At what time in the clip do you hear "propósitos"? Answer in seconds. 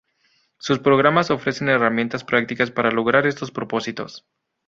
3.51-4.25